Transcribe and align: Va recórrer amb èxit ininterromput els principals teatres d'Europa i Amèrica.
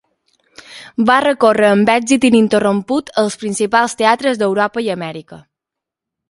Va 1.09 1.17
recórrer 1.25 1.67
amb 1.73 1.91
èxit 1.95 2.25
ininterromput 2.29 3.13
els 3.25 3.37
principals 3.43 3.95
teatres 4.01 4.41
d'Europa 4.43 4.85
i 4.89 4.91
Amèrica. 4.97 5.41